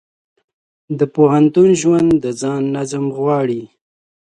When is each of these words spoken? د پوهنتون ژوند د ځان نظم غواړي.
د 0.99 1.01
پوهنتون 1.15 1.69
ژوند 1.81 2.09
د 2.23 2.25
ځان 2.41 2.61
نظم 2.75 3.05
غواړي. 3.17 3.63